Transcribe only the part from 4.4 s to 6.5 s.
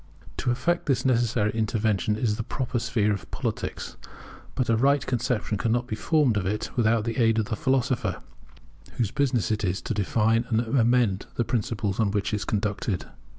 But a right conception cannot be formed of